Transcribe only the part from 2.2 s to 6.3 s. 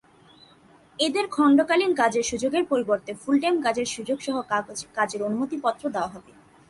সুযোগের পরিবর্তে ফুলটাইম কাজের সুযোগসহ কাজের অনুমতিপত্র দেওয়া